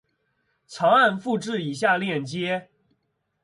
[0.65, 2.69] 长按复制以下链接